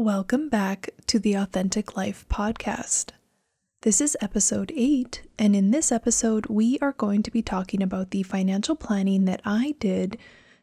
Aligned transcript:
Welcome 0.00 0.48
back 0.48 0.88
to 1.08 1.18
the 1.18 1.34
Authentic 1.34 1.94
Life 1.94 2.24
podcast. 2.30 3.10
This 3.82 4.00
is 4.00 4.16
episode 4.22 4.72
8, 4.74 5.28
and 5.38 5.54
in 5.54 5.72
this 5.72 5.92
episode, 5.92 6.46
we 6.46 6.78
are 6.80 6.92
going 6.92 7.22
to 7.22 7.30
be 7.30 7.42
talking 7.42 7.82
about 7.82 8.10
the 8.10 8.22
financial 8.22 8.76
planning 8.76 9.26
that 9.26 9.42
I 9.44 9.74
did 9.78 10.16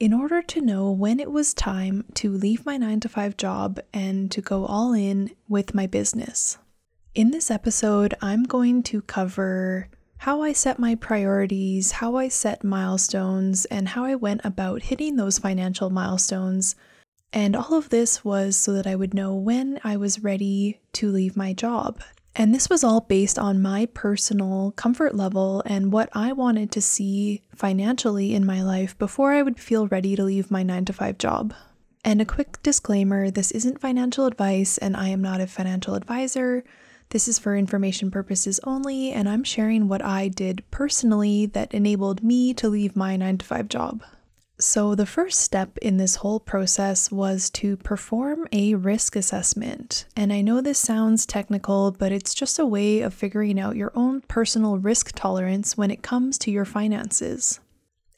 in 0.00 0.14
order 0.14 0.40
to 0.40 0.62
know 0.62 0.90
when 0.90 1.20
it 1.20 1.30
was 1.30 1.52
time 1.52 2.06
to 2.14 2.32
leave 2.32 2.64
my 2.64 2.78
9 2.78 3.00
to 3.00 3.08
5 3.10 3.36
job 3.36 3.80
and 3.92 4.30
to 4.30 4.40
go 4.40 4.64
all 4.64 4.94
in 4.94 5.32
with 5.46 5.74
my 5.74 5.86
business. 5.86 6.56
In 7.14 7.30
this 7.30 7.50
episode, 7.50 8.14
I'm 8.22 8.44
going 8.44 8.82
to 8.84 9.02
cover 9.02 9.90
how 10.16 10.40
I 10.40 10.54
set 10.54 10.78
my 10.78 10.94
priorities, 10.94 11.92
how 11.92 12.16
I 12.16 12.28
set 12.28 12.64
milestones, 12.64 13.66
and 13.66 13.90
how 13.90 14.06
I 14.06 14.14
went 14.14 14.40
about 14.42 14.84
hitting 14.84 15.16
those 15.16 15.38
financial 15.38 15.90
milestones 15.90 16.76
and 17.32 17.54
all 17.54 17.74
of 17.74 17.90
this 17.90 18.24
was 18.24 18.56
so 18.56 18.72
that 18.72 18.86
I 18.86 18.94
would 18.94 19.14
know 19.14 19.34
when 19.34 19.80
I 19.84 19.96
was 19.96 20.22
ready 20.22 20.80
to 20.94 21.10
leave 21.10 21.36
my 21.36 21.52
job. 21.52 22.00
And 22.34 22.54
this 22.54 22.70
was 22.70 22.84
all 22.84 23.00
based 23.00 23.38
on 23.38 23.60
my 23.60 23.86
personal 23.86 24.72
comfort 24.76 25.14
level 25.14 25.62
and 25.66 25.92
what 25.92 26.08
I 26.12 26.32
wanted 26.32 26.70
to 26.72 26.80
see 26.80 27.42
financially 27.54 28.34
in 28.34 28.46
my 28.46 28.62
life 28.62 28.96
before 28.96 29.32
I 29.32 29.42
would 29.42 29.58
feel 29.58 29.88
ready 29.88 30.14
to 30.14 30.22
leave 30.22 30.50
my 30.50 30.62
9 30.62 30.84
to 30.84 30.92
5 30.92 31.18
job. 31.18 31.52
And 32.04 32.20
a 32.20 32.24
quick 32.24 32.62
disclaimer 32.62 33.30
this 33.30 33.50
isn't 33.50 33.80
financial 33.80 34.24
advice, 34.26 34.78
and 34.78 34.96
I 34.96 35.08
am 35.08 35.20
not 35.20 35.40
a 35.40 35.48
financial 35.48 35.96
advisor. 35.96 36.62
This 37.10 37.26
is 37.26 37.38
for 37.38 37.56
information 37.56 38.10
purposes 38.10 38.60
only, 38.62 39.10
and 39.10 39.28
I'm 39.28 39.42
sharing 39.42 39.88
what 39.88 40.04
I 40.04 40.28
did 40.28 40.62
personally 40.70 41.46
that 41.46 41.74
enabled 41.74 42.22
me 42.22 42.54
to 42.54 42.68
leave 42.68 42.94
my 42.94 43.16
9 43.16 43.38
to 43.38 43.44
5 43.44 43.68
job. 43.68 44.04
So, 44.60 44.96
the 44.96 45.06
first 45.06 45.40
step 45.40 45.78
in 45.78 45.98
this 45.98 46.16
whole 46.16 46.40
process 46.40 47.12
was 47.12 47.48
to 47.50 47.76
perform 47.76 48.48
a 48.50 48.74
risk 48.74 49.14
assessment. 49.14 50.06
And 50.16 50.32
I 50.32 50.40
know 50.40 50.60
this 50.60 50.80
sounds 50.80 51.26
technical, 51.26 51.92
but 51.92 52.10
it's 52.10 52.34
just 52.34 52.58
a 52.58 52.66
way 52.66 53.00
of 53.00 53.14
figuring 53.14 53.60
out 53.60 53.76
your 53.76 53.92
own 53.94 54.22
personal 54.22 54.76
risk 54.76 55.12
tolerance 55.14 55.76
when 55.76 55.92
it 55.92 56.02
comes 56.02 56.38
to 56.38 56.50
your 56.50 56.64
finances. 56.64 57.60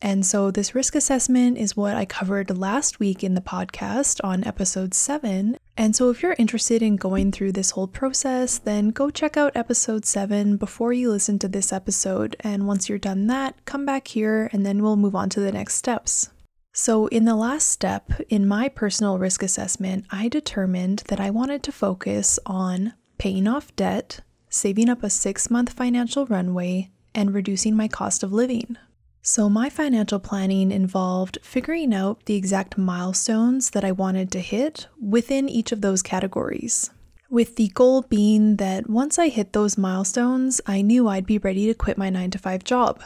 And 0.03 0.25
so, 0.25 0.51
this 0.51 0.75
risk 0.75 0.95
assessment 0.95 1.59
is 1.59 1.77
what 1.77 1.95
I 1.95 2.07
covered 2.07 2.57
last 2.57 3.01
week 3.01 3.23
in 3.23 3.35
the 3.35 3.43
podcast 3.43 4.19
on 4.25 4.45
episode 4.45 4.95
7. 4.95 5.59
And 5.77 5.95
so, 5.95 6.09
if 6.09 6.23
you're 6.23 6.37
interested 6.39 6.83
in 6.83 6.97
going 6.97 7.33
through 7.33 7.53
this 7.53 7.73
whole 7.73 7.87
process, 7.87 8.57
then 8.57 8.91
go 8.91 9.11
check 9.11 9.37
out 9.37 9.53
episode 9.55 10.07
7 10.07 10.57
before 10.57 10.95
you 10.95 11.11
listen 11.11 11.39
to 11.41 11.49
this 11.49 11.71
episode. 11.71 12.35
And 12.41 12.67
once 12.67 12.89
you're 12.89 12.99
done 12.99 13.27
that, 13.27 13.63
come 13.67 13.85
back 13.85 14.09
here 14.09 14.49
and 14.53 14.65
then 14.65 14.83
we'll 14.83 14.97
move 14.97 15.15
on 15.15 15.29
to 15.31 15.41
the 15.41 15.53
next 15.53 15.75
steps. 15.75 16.31
So, 16.73 17.07
in 17.09 17.27
the 17.27 17.37
last 17.37 17.69
step 17.69 18.11
in 18.31 18.49
my 18.49 18.71
personal 18.71 19.19
risk 19.19 19.43
assessment, 19.43 20.07
I 20.11 20.29
determined 20.29 21.03
that 21.09 21.21
I 21.21 21.29
wanted 21.29 21.63
to 21.65 21.73
focus 21.73 22.39
on 22.47 22.95
paying 23.19 23.47
off 23.47 23.77
debt, 23.77 24.21
saving 24.49 24.89
up 24.89 25.03
a 25.03 25.11
six 25.11 25.51
month 25.51 25.75
financial 25.75 26.25
runway, 26.25 26.91
and 27.15 27.35
reducing 27.35 27.77
my 27.77 27.89
cost 27.89 28.23
of 28.23 28.33
living. 28.33 28.79
So, 29.23 29.51
my 29.51 29.69
financial 29.69 30.19
planning 30.19 30.73
involved 30.73 31.39
figuring 31.43 31.93
out 31.93 32.25
the 32.25 32.37
exact 32.37 32.79
milestones 32.79 33.71
that 33.71 33.85
I 33.85 33.93
wanted 33.93 34.33
to 34.33 34.41
hit 34.41 34.87
within 34.99 35.47
each 35.47 35.73
of 35.73 35.83
those 35.83 36.03
categories. 36.03 36.91
With 37.29 37.57
the 37.57 37.69
goal 37.69 38.03
being 38.03 38.57
that 38.57 38.89
once 38.89 39.19
I 39.19 39.29
hit 39.29 39.53
those 39.53 39.77
milestones, 39.77 40.61
I 40.67 40.81
knew 40.81 41.07
I'd 41.07 41.27
be 41.27 41.39
ready 41.39 41.67
to 41.67 41.75
quit 41.75 41.99
my 41.99 42.09
9 42.09 42.31
to 42.31 42.39
5 42.39 42.65
job. 42.65 43.03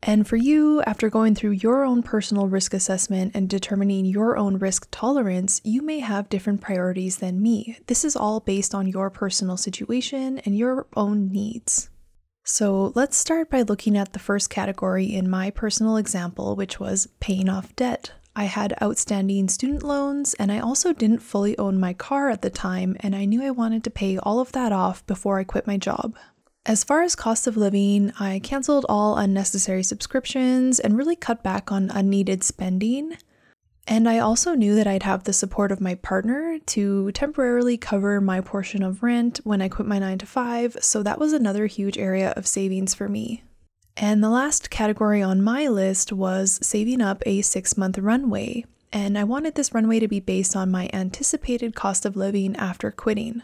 And 0.00 0.28
for 0.28 0.36
you, 0.36 0.80
after 0.82 1.10
going 1.10 1.34
through 1.34 1.50
your 1.50 1.84
own 1.84 2.04
personal 2.04 2.46
risk 2.46 2.72
assessment 2.72 3.32
and 3.34 3.48
determining 3.48 4.06
your 4.06 4.36
own 4.36 4.58
risk 4.58 4.86
tolerance, 4.92 5.60
you 5.64 5.82
may 5.82 5.98
have 5.98 6.28
different 6.28 6.60
priorities 6.60 7.18
than 7.18 7.42
me. 7.42 7.78
This 7.88 8.04
is 8.04 8.14
all 8.14 8.38
based 8.38 8.76
on 8.76 8.86
your 8.86 9.10
personal 9.10 9.56
situation 9.56 10.38
and 10.38 10.56
your 10.56 10.86
own 10.96 11.32
needs. 11.32 11.90
So 12.50 12.92
let's 12.94 13.18
start 13.18 13.50
by 13.50 13.60
looking 13.60 13.94
at 13.94 14.14
the 14.14 14.18
first 14.18 14.48
category 14.48 15.04
in 15.04 15.28
my 15.28 15.50
personal 15.50 15.98
example, 15.98 16.56
which 16.56 16.80
was 16.80 17.06
paying 17.20 17.46
off 17.46 17.76
debt. 17.76 18.12
I 18.34 18.44
had 18.44 18.72
outstanding 18.80 19.48
student 19.48 19.82
loans, 19.82 20.32
and 20.32 20.50
I 20.50 20.58
also 20.58 20.94
didn't 20.94 21.18
fully 21.18 21.58
own 21.58 21.78
my 21.78 21.92
car 21.92 22.30
at 22.30 22.40
the 22.40 22.48
time, 22.48 22.96
and 23.00 23.14
I 23.14 23.26
knew 23.26 23.42
I 23.42 23.50
wanted 23.50 23.84
to 23.84 23.90
pay 23.90 24.16
all 24.16 24.40
of 24.40 24.52
that 24.52 24.72
off 24.72 25.06
before 25.06 25.38
I 25.38 25.44
quit 25.44 25.66
my 25.66 25.76
job. 25.76 26.16
As 26.64 26.84
far 26.84 27.02
as 27.02 27.14
cost 27.14 27.46
of 27.46 27.58
living, 27.58 28.14
I 28.18 28.40
canceled 28.42 28.86
all 28.88 29.18
unnecessary 29.18 29.82
subscriptions 29.82 30.80
and 30.80 30.96
really 30.96 31.16
cut 31.16 31.42
back 31.42 31.70
on 31.70 31.90
unneeded 31.90 32.42
spending. 32.42 33.18
And 33.90 34.06
I 34.06 34.18
also 34.18 34.52
knew 34.52 34.74
that 34.74 34.86
I'd 34.86 35.04
have 35.04 35.24
the 35.24 35.32
support 35.32 35.72
of 35.72 35.80
my 35.80 35.94
partner 35.94 36.58
to 36.66 37.10
temporarily 37.12 37.78
cover 37.78 38.20
my 38.20 38.42
portion 38.42 38.82
of 38.82 39.02
rent 39.02 39.40
when 39.44 39.62
I 39.62 39.70
quit 39.70 39.88
my 39.88 39.98
9 39.98 40.18
to 40.18 40.26
5, 40.26 40.76
so 40.82 41.02
that 41.02 41.18
was 41.18 41.32
another 41.32 41.64
huge 41.64 41.96
area 41.96 42.34
of 42.36 42.46
savings 42.46 42.92
for 42.92 43.08
me. 43.08 43.44
And 43.96 44.22
the 44.22 44.28
last 44.28 44.68
category 44.68 45.22
on 45.22 45.42
my 45.42 45.68
list 45.68 46.12
was 46.12 46.58
saving 46.62 47.00
up 47.00 47.22
a 47.24 47.40
six 47.40 47.78
month 47.78 47.96
runway. 47.96 48.66
And 48.92 49.18
I 49.18 49.24
wanted 49.24 49.54
this 49.54 49.72
runway 49.72 50.00
to 50.00 50.08
be 50.08 50.20
based 50.20 50.54
on 50.54 50.70
my 50.70 50.90
anticipated 50.92 51.74
cost 51.74 52.04
of 52.04 52.14
living 52.14 52.56
after 52.56 52.90
quitting. 52.90 53.40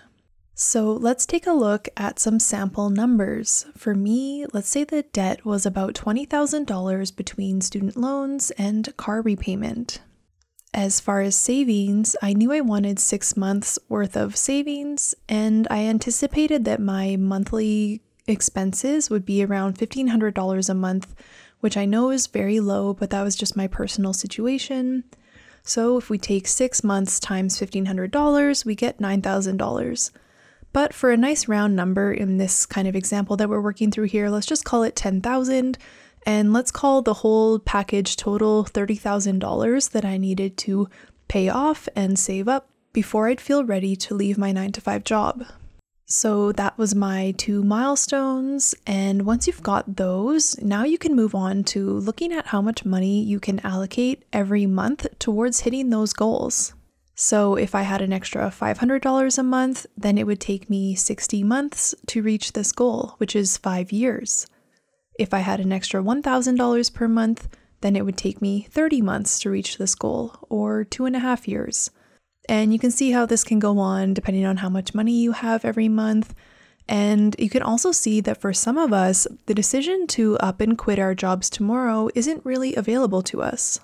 So 0.54 0.92
let's 0.92 1.24
take 1.24 1.46
a 1.46 1.52
look 1.52 1.88
at 1.96 2.18
some 2.18 2.38
sample 2.38 2.90
numbers. 2.90 3.64
For 3.76 3.94
me, 3.94 4.44
let's 4.52 4.68
say 4.68 4.84
the 4.84 5.02
debt 5.04 5.44
was 5.46 5.64
about 5.64 5.94
$20,000 5.94 7.16
between 7.16 7.62
student 7.62 7.96
loans 7.96 8.50
and 8.52 8.94
car 8.98 9.22
repayment. 9.22 10.00
As 10.74 10.98
far 10.98 11.20
as 11.20 11.36
savings, 11.36 12.16
I 12.20 12.32
knew 12.32 12.52
I 12.52 12.60
wanted 12.60 12.98
six 12.98 13.36
months 13.36 13.78
worth 13.88 14.16
of 14.16 14.34
savings, 14.34 15.14
and 15.28 15.68
I 15.70 15.84
anticipated 15.84 16.64
that 16.64 16.80
my 16.80 17.14
monthly 17.14 18.02
expenses 18.26 19.08
would 19.08 19.24
be 19.24 19.44
around 19.44 19.78
$1,500 19.78 20.68
a 20.68 20.74
month, 20.74 21.14
which 21.60 21.76
I 21.76 21.84
know 21.84 22.10
is 22.10 22.26
very 22.26 22.58
low, 22.58 22.92
but 22.92 23.10
that 23.10 23.22
was 23.22 23.36
just 23.36 23.56
my 23.56 23.68
personal 23.68 24.12
situation. 24.12 25.04
So 25.62 25.96
if 25.96 26.10
we 26.10 26.18
take 26.18 26.48
six 26.48 26.82
months 26.82 27.20
times 27.20 27.56
$1,500, 27.60 28.64
we 28.64 28.74
get 28.74 28.98
$9,000. 28.98 30.10
But 30.72 30.92
for 30.92 31.12
a 31.12 31.16
nice 31.16 31.46
round 31.46 31.76
number 31.76 32.12
in 32.12 32.38
this 32.38 32.66
kind 32.66 32.88
of 32.88 32.96
example 32.96 33.36
that 33.36 33.48
we're 33.48 33.60
working 33.60 33.92
through 33.92 34.06
here, 34.08 34.28
let's 34.28 34.44
just 34.44 34.64
call 34.64 34.82
it 34.82 34.96
10,000 34.96 35.78
and 36.26 36.52
let's 36.52 36.70
call 36.70 37.02
the 37.02 37.14
whole 37.14 37.58
package 37.58 38.16
total 38.16 38.64
$30,000 38.64 39.90
that 39.90 40.04
I 40.04 40.16
needed 40.16 40.56
to 40.58 40.88
pay 41.28 41.48
off 41.48 41.88
and 41.94 42.18
save 42.18 42.48
up 42.48 42.68
before 42.92 43.28
I'd 43.28 43.40
feel 43.40 43.64
ready 43.64 43.96
to 43.96 44.14
leave 44.14 44.38
my 44.38 44.52
9 44.52 44.72
to 44.72 44.80
5 44.80 45.04
job. 45.04 45.44
So 46.06 46.52
that 46.52 46.76
was 46.76 46.94
my 46.94 47.34
two 47.38 47.64
milestones. 47.64 48.74
And 48.86 49.24
once 49.24 49.46
you've 49.46 49.62
got 49.62 49.96
those, 49.96 50.60
now 50.60 50.84
you 50.84 50.98
can 50.98 51.16
move 51.16 51.34
on 51.34 51.64
to 51.64 51.90
looking 51.90 52.32
at 52.32 52.46
how 52.46 52.60
much 52.60 52.84
money 52.84 53.22
you 53.22 53.40
can 53.40 53.58
allocate 53.60 54.24
every 54.32 54.66
month 54.66 55.06
towards 55.18 55.60
hitting 55.60 55.90
those 55.90 56.12
goals. 56.12 56.74
So 57.14 57.54
if 57.54 57.74
I 57.74 57.82
had 57.82 58.02
an 58.02 58.12
extra 58.12 58.50
$500 58.50 59.38
a 59.38 59.42
month, 59.42 59.86
then 59.96 60.18
it 60.18 60.26
would 60.26 60.40
take 60.40 60.68
me 60.68 60.94
60 60.94 61.42
months 61.44 61.94
to 62.08 62.22
reach 62.22 62.52
this 62.52 62.72
goal, 62.72 63.14
which 63.18 63.34
is 63.34 63.56
five 63.56 63.92
years. 63.92 64.46
If 65.18 65.32
I 65.32 65.38
had 65.38 65.60
an 65.60 65.72
extra 65.72 66.02
$1,000 66.02 66.94
per 66.94 67.08
month, 67.08 67.48
then 67.80 67.96
it 67.96 68.04
would 68.04 68.16
take 68.16 68.40
me 68.40 68.66
30 68.70 69.02
months 69.02 69.38
to 69.40 69.50
reach 69.50 69.78
this 69.78 69.94
goal, 69.94 70.36
or 70.48 70.84
two 70.84 71.04
and 71.04 71.14
a 71.14 71.20
half 71.20 71.46
years. 71.46 71.90
And 72.48 72.72
you 72.72 72.78
can 72.78 72.90
see 72.90 73.10
how 73.10 73.26
this 73.26 73.44
can 73.44 73.58
go 73.58 73.78
on 73.78 74.14
depending 74.14 74.44
on 74.44 74.58
how 74.58 74.68
much 74.68 74.94
money 74.94 75.12
you 75.12 75.32
have 75.32 75.64
every 75.64 75.88
month. 75.88 76.34
And 76.88 77.34
you 77.38 77.48
can 77.48 77.62
also 77.62 77.92
see 77.92 78.20
that 78.22 78.40
for 78.40 78.52
some 78.52 78.76
of 78.76 78.92
us, 78.92 79.26
the 79.46 79.54
decision 79.54 80.06
to 80.08 80.36
up 80.38 80.60
and 80.60 80.76
quit 80.76 80.98
our 80.98 81.14
jobs 81.14 81.48
tomorrow 81.48 82.10
isn't 82.14 82.44
really 82.44 82.74
available 82.74 83.22
to 83.22 83.42
us. 83.42 83.80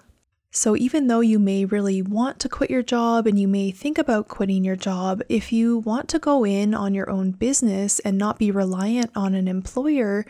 So, 0.53 0.77
even 0.77 1.07
though 1.07 1.21
you 1.21 1.39
may 1.39 1.65
really 1.65 2.03
want 2.03 2.41
to 2.41 2.49
quit 2.49 2.71
your 2.71 2.83
job 2.83 3.29
and 3.29 3.39
you 3.39 3.47
may 3.47 3.71
think 3.71 3.99
about 3.99 4.27
quitting 4.27 4.65
your 4.65 4.75
job, 4.75 5.23
if 5.29 5.53
you 5.53 5.79
want 5.79 6.09
to 6.09 6.19
go 6.19 6.45
in 6.45 6.75
on 6.75 6.93
your 6.93 7.09
own 7.09 7.31
business 7.31 8.01
and 8.01 8.19
not 8.19 8.37
be 8.37 8.51
reliant 8.51 9.13
on 9.15 9.35
an 9.35 9.47
employer, 9.47 10.27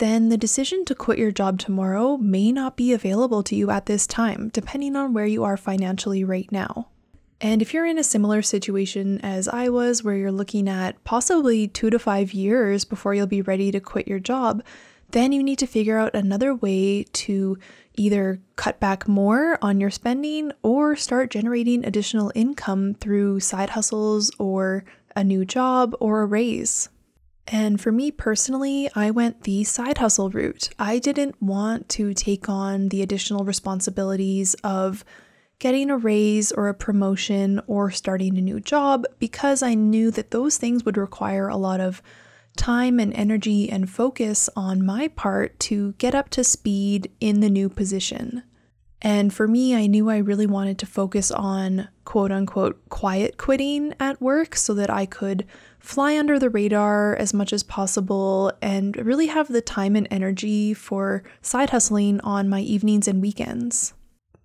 then 0.00 0.30
the 0.30 0.36
decision 0.38 0.84
to 0.86 0.94
quit 0.94 1.18
your 1.18 1.30
job 1.30 1.58
tomorrow 1.58 2.16
may 2.16 2.50
not 2.50 2.76
be 2.76 2.92
available 2.92 3.42
to 3.42 3.54
you 3.54 3.70
at 3.70 3.84
this 3.84 4.06
time, 4.06 4.48
depending 4.52 4.96
on 4.96 5.12
where 5.12 5.26
you 5.26 5.44
are 5.44 5.58
financially 5.58 6.24
right 6.24 6.50
now. 6.50 6.88
And 7.38 7.60
if 7.60 7.72
you're 7.72 7.86
in 7.86 7.98
a 7.98 8.04
similar 8.04 8.40
situation 8.40 9.20
as 9.22 9.46
I 9.46 9.68
was, 9.68 10.02
where 10.02 10.16
you're 10.16 10.32
looking 10.32 10.68
at 10.68 11.02
possibly 11.04 11.68
two 11.68 11.90
to 11.90 11.98
five 11.98 12.32
years 12.32 12.84
before 12.84 13.14
you'll 13.14 13.26
be 13.26 13.42
ready 13.42 13.70
to 13.70 13.80
quit 13.80 14.08
your 14.08 14.18
job, 14.18 14.62
then 15.10 15.32
you 15.32 15.42
need 15.42 15.58
to 15.58 15.66
figure 15.66 15.98
out 15.98 16.14
another 16.14 16.54
way 16.54 17.04
to 17.04 17.58
either 17.94 18.40
cut 18.56 18.80
back 18.80 19.06
more 19.06 19.58
on 19.60 19.80
your 19.80 19.90
spending 19.90 20.50
or 20.62 20.96
start 20.96 21.30
generating 21.30 21.84
additional 21.84 22.32
income 22.34 22.94
through 22.94 23.40
side 23.40 23.70
hustles 23.70 24.30
or 24.38 24.84
a 25.14 25.22
new 25.22 25.44
job 25.44 25.94
or 26.00 26.22
a 26.22 26.26
raise. 26.26 26.88
And 27.46 27.80
for 27.80 27.90
me 27.90 28.10
personally, 28.10 28.88
I 28.94 29.10
went 29.10 29.42
the 29.42 29.64
side 29.64 29.98
hustle 29.98 30.30
route. 30.30 30.70
I 30.78 30.98
didn't 30.98 31.42
want 31.42 31.88
to 31.90 32.14
take 32.14 32.48
on 32.48 32.88
the 32.88 33.02
additional 33.02 33.44
responsibilities 33.44 34.54
of 34.62 35.04
getting 35.58 35.90
a 35.90 35.96
raise 35.96 36.52
or 36.52 36.68
a 36.68 36.74
promotion 36.74 37.60
or 37.66 37.90
starting 37.90 38.38
a 38.38 38.40
new 38.40 38.60
job 38.60 39.04
because 39.18 39.62
I 39.62 39.74
knew 39.74 40.10
that 40.12 40.30
those 40.30 40.56
things 40.56 40.84
would 40.84 40.96
require 40.96 41.48
a 41.48 41.56
lot 41.56 41.80
of 41.80 42.02
time 42.56 42.98
and 42.98 43.12
energy 43.14 43.70
and 43.70 43.88
focus 43.88 44.48
on 44.56 44.84
my 44.84 45.08
part 45.08 45.58
to 45.60 45.92
get 45.98 46.14
up 46.14 46.30
to 46.30 46.44
speed 46.44 47.10
in 47.20 47.40
the 47.40 47.50
new 47.50 47.68
position. 47.68 48.42
And 49.02 49.32
for 49.32 49.48
me, 49.48 49.74
I 49.74 49.86
knew 49.86 50.10
I 50.10 50.18
really 50.18 50.46
wanted 50.46 50.78
to 50.78 50.86
focus 50.86 51.30
on 51.30 51.88
quote 52.04 52.30
unquote 52.30 52.80
quiet 52.90 53.38
quitting 53.38 53.94
at 53.98 54.20
work 54.20 54.54
so 54.56 54.74
that 54.74 54.90
I 54.90 55.06
could 55.06 55.46
fly 55.78 56.18
under 56.18 56.38
the 56.38 56.50
radar 56.50 57.16
as 57.16 57.32
much 57.32 57.52
as 57.52 57.62
possible 57.62 58.52
and 58.60 58.96
really 58.96 59.28
have 59.28 59.48
the 59.48 59.62
time 59.62 59.96
and 59.96 60.06
energy 60.10 60.74
for 60.74 61.22
side 61.40 61.70
hustling 61.70 62.20
on 62.20 62.48
my 62.48 62.60
evenings 62.60 63.08
and 63.08 63.22
weekends. 63.22 63.94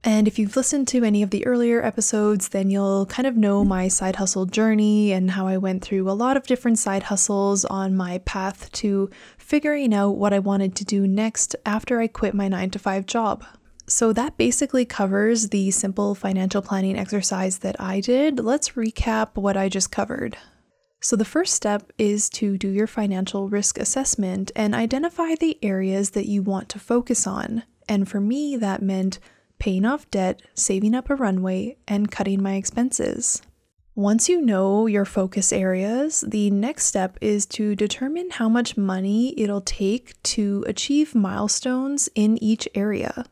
And 0.06 0.28
if 0.28 0.38
you've 0.38 0.56
listened 0.56 0.88
to 0.90 1.04
any 1.04 1.24
of 1.24 1.32
the 1.32 1.46
earlier 1.48 1.84
episodes, 1.84 2.50
then 2.50 2.70
you'll 2.70 3.08
kind 3.08 3.26
of 3.28 3.36
know 3.36 3.66
my 3.66 3.88
side 3.88 4.18
hustle 4.18 4.46
journey 4.46 5.12
and 5.12 5.32
how 5.32 5.48
I 5.48 5.58
went 5.58 5.84
through 5.84 6.08
a 6.08 6.14
lot 6.14 6.38
of 6.38 6.46
different 6.46 6.78
side 6.78 7.04
hustles 7.04 7.66
on 7.66 7.98
my 7.98 8.20
path 8.20 8.72
to 8.74 9.10
figuring 9.40 9.96
out 9.96 10.12
what 10.12 10.32
I 10.32 10.38
wanted 10.38 10.76
to 10.76 10.86
do 10.86 11.08
next 11.08 11.56
after 11.66 12.00
I 12.00 12.08
quit 12.08 12.36
my 12.36 12.48
9 12.48 12.70
to 12.70 12.80
5 12.80 13.08
job. 13.08 13.44
So 13.88 14.14
that 14.14 14.38
basically 14.38 14.86
covers 14.86 15.50
the 15.50 15.70
simple 15.72 16.16
financial 16.16 16.62
planning 16.62 16.98
exercise 16.98 17.60
that 17.60 17.80
I 17.80 18.00
did. 18.00 18.40
Let's 18.40 18.72
recap 18.72 19.36
what 19.36 19.56
I 19.56 19.70
just 19.70 19.92
covered. 19.92 20.38
So, 21.02 21.16
the 21.16 21.26
first 21.26 21.54
step 21.54 21.92
is 22.00 22.30
to 22.32 22.58
do 22.58 22.68
your 22.68 22.88
financial 22.88 23.48
risk 23.48 23.78
assessment 23.78 24.52
and 24.56 24.74
identify 24.74 25.36
the 25.36 25.60
areas 25.62 26.12
that 26.12 26.26
you 26.26 26.42
want 26.42 26.68
to 26.70 26.80
focus 26.80 27.28
on. 27.28 27.62
And 27.88 28.10
for 28.10 28.20
me, 28.20 28.56
that 28.58 28.82
meant 28.82 29.20
paying 29.60 29.86
off 29.86 30.10
debt, 30.10 30.42
saving 30.56 30.96
up 30.96 31.12
a 31.12 31.16
runway, 31.16 31.78
and 31.88 32.10
cutting 32.10 32.42
my 32.42 32.56
expenses. 32.56 33.44
Once 33.94 34.28
you 34.28 34.42
know 34.42 34.88
your 34.88 35.06
focus 35.06 35.54
areas, 35.54 36.22
the 36.28 36.50
next 36.50 36.86
step 36.86 37.18
is 37.22 37.46
to 37.46 37.76
determine 37.76 38.32
how 38.32 38.50
much 38.50 38.76
money 38.76 39.40
it'll 39.40 39.62
take 39.62 40.22
to 40.24 40.64
achieve 40.68 41.14
milestones 41.14 42.10
in 42.16 42.42
each 42.44 42.68
area. 42.74 43.26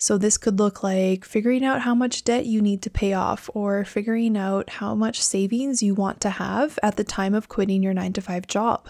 So, 0.00 0.16
this 0.16 0.38
could 0.38 0.60
look 0.60 0.82
like 0.84 1.24
figuring 1.24 1.64
out 1.64 1.82
how 1.82 1.94
much 1.94 2.22
debt 2.22 2.46
you 2.46 2.62
need 2.62 2.82
to 2.82 2.90
pay 2.90 3.12
off, 3.12 3.50
or 3.52 3.84
figuring 3.84 4.36
out 4.36 4.70
how 4.70 4.94
much 4.94 5.20
savings 5.20 5.82
you 5.82 5.94
want 5.94 6.20
to 6.20 6.30
have 6.30 6.78
at 6.82 6.96
the 6.96 7.04
time 7.04 7.34
of 7.34 7.48
quitting 7.48 7.82
your 7.82 7.94
9 7.94 8.12
to 8.12 8.20
5 8.20 8.46
job. 8.46 8.88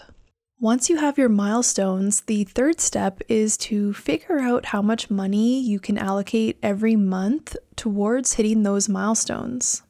Once 0.61 0.89
you 0.89 0.97
have 0.97 1.17
your 1.17 1.29
milestones, 1.29 2.21
the 2.21 2.43
third 2.43 2.79
step 2.79 3.21
is 3.27 3.55
to 3.55 3.93
figure 3.93 4.39
out 4.39 4.65
how 4.65 4.81
much 4.81 5.09
money 5.09 5.59
you 5.59 5.79
can 5.79 5.97
allocate 5.97 6.59
every 6.61 6.95
month 6.95 7.55
towards 7.75 8.33
hitting 8.33 8.61
those 8.63 8.89
milestones. 8.89 9.81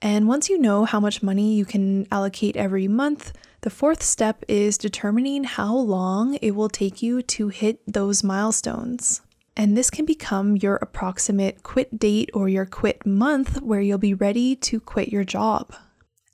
And 0.00 0.26
once 0.26 0.48
you 0.48 0.58
know 0.58 0.86
how 0.86 0.98
much 0.98 1.22
money 1.22 1.54
you 1.54 1.64
can 1.64 2.06
allocate 2.10 2.56
every 2.56 2.88
month, 2.88 3.32
the 3.60 3.70
fourth 3.70 4.02
step 4.02 4.42
is 4.48 4.78
determining 4.78 5.44
how 5.44 5.76
long 5.76 6.36
it 6.36 6.52
will 6.52 6.70
take 6.70 7.02
you 7.02 7.20
to 7.22 7.48
hit 7.48 7.80
those 7.86 8.24
milestones. 8.24 9.20
And 9.58 9.76
this 9.76 9.90
can 9.90 10.04
become 10.04 10.56
your 10.56 10.76
approximate 10.76 11.64
quit 11.64 11.98
date 11.98 12.30
or 12.32 12.48
your 12.48 12.64
quit 12.64 13.04
month 13.04 13.60
where 13.60 13.80
you'll 13.80 13.98
be 13.98 14.14
ready 14.14 14.54
to 14.54 14.78
quit 14.78 15.08
your 15.08 15.24
job. 15.24 15.74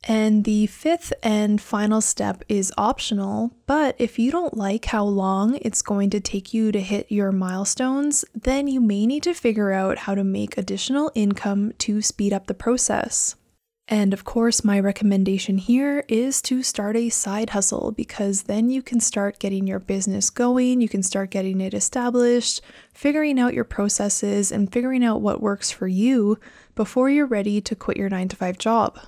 And 0.06 0.44
the 0.44 0.66
fifth 0.66 1.14
and 1.22 1.58
final 1.58 2.02
step 2.02 2.44
is 2.50 2.70
optional, 2.76 3.56
but 3.66 3.96
if 3.98 4.18
you 4.18 4.30
don't 4.30 4.54
like 4.54 4.84
how 4.84 5.04
long 5.04 5.56
it's 5.62 5.80
going 5.80 6.10
to 6.10 6.20
take 6.20 6.52
you 6.52 6.70
to 6.72 6.80
hit 6.80 7.10
your 7.10 7.32
milestones, 7.32 8.26
then 8.34 8.68
you 8.68 8.82
may 8.82 9.06
need 9.06 9.22
to 9.22 9.32
figure 9.32 9.72
out 9.72 9.96
how 9.96 10.14
to 10.14 10.22
make 10.22 10.58
additional 10.58 11.10
income 11.14 11.72
to 11.78 12.02
speed 12.02 12.34
up 12.34 12.46
the 12.46 12.52
process. 12.52 13.36
And 13.86 14.14
of 14.14 14.24
course, 14.24 14.64
my 14.64 14.80
recommendation 14.80 15.58
here 15.58 16.04
is 16.08 16.40
to 16.42 16.62
start 16.62 16.96
a 16.96 17.10
side 17.10 17.50
hustle 17.50 17.92
because 17.92 18.44
then 18.44 18.70
you 18.70 18.80
can 18.80 18.98
start 18.98 19.38
getting 19.38 19.66
your 19.66 19.78
business 19.78 20.30
going, 20.30 20.80
you 20.80 20.88
can 20.88 21.02
start 21.02 21.30
getting 21.30 21.60
it 21.60 21.74
established, 21.74 22.62
figuring 22.94 23.38
out 23.38 23.52
your 23.52 23.64
processes, 23.64 24.50
and 24.50 24.72
figuring 24.72 25.04
out 25.04 25.20
what 25.20 25.42
works 25.42 25.70
for 25.70 25.86
you 25.86 26.38
before 26.74 27.10
you're 27.10 27.26
ready 27.26 27.60
to 27.60 27.76
quit 27.76 27.98
your 27.98 28.08
9 28.08 28.28
to 28.28 28.36
5 28.36 28.56
job. 28.56 28.98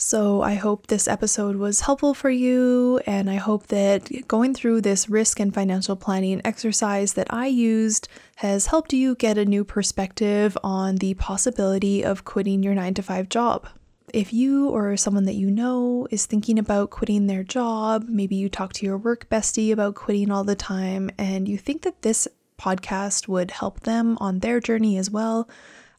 So, 0.00 0.42
I 0.42 0.54
hope 0.54 0.86
this 0.86 1.08
episode 1.08 1.56
was 1.56 1.80
helpful 1.80 2.14
for 2.14 2.30
you, 2.30 3.00
and 3.06 3.28
I 3.28 3.34
hope 3.34 3.66
that 3.68 4.28
going 4.28 4.54
through 4.54 4.80
this 4.80 5.08
risk 5.08 5.40
and 5.40 5.54
financial 5.54 5.96
planning 5.96 6.40
exercise 6.44 7.14
that 7.14 7.32
I 7.32 7.46
used 7.46 8.08
has 8.36 8.66
helped 8.66 8.92
you 8.92 9.16
get 9.16 9.38
a 9.38 9.44
new 9.44 9.64
perspective 9.64 10.56
on 10.62 10.96
the 10.96 11.14
possibility 11.14 12.04
of 12.04 12.24
quitting 12.24 12.62
your 12.62 12.74
9 12.74 12.94
to 12.94 13.02
5 13.02 13.28
job. 13.28 13.68
If 14.14 14.32
you 14.32 14.68
or 14.68 14.96
someone 14.96 15.24
that 15.24 15.34
you 15.34 15.50
know 15.50 16.06
is 16.10 16.26
thinking 16.26 16.58
about 16.58 16.90
quitting 16.90 17.26
their 17.26 17.44
job, 17.44 18.06
maybe 18.08 18.36
you 18.36 18.48
talk 18.48 18.72
to 18.74 18.86
your 18.86 18.98
work 18.98 19.28
bestie 19.28 19.72
about 19.72 19.94
quitting 19.94 20.30
all 20.30 20.44
the 20.44 20.56
time, 20.56 21.10
and 21.18 21.48
you 21.48 21.58
think 21.58 21.82
that 21.82 22.02
this 22.02 22.26
podcast 22.58 23.28
would 23.28 23.50
help 23.50 23.80
them 23.80 24.18
on 24.20 24.40
their 24.40 24.60
journey 24.60 24.98
as 24.98 25.10
well, 25.10 25.48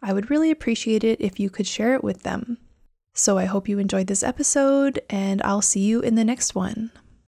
I 0.02 0.14
would 0.14 0.30
really 0.30 0.52
appreciate 0.52 1.04
it 1.04 1.20
if 1.22 1.40
you 1.40 1.50
could 1.50 1.68
share 1.68 1.96
it 1.96 2.04
with 2.04 2.24
them. 2.24 2.58
So 3.14 3.38
I 3.38 3.46
hope 3.46 3.68
you 3.68 3.80
enjoyed 3.80 4.08
this 4.08 4.24
episode, 4.24 5.02
and 5.10 5.42
I'll 5.44 5.62
see 5.62 5.82
you 5.82 6.02
in 6.02 6.16
the 6.16 6.24
next 6.24 6.56
one. 6.56 6.92